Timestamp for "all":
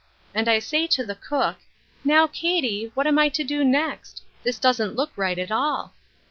5.51-5.93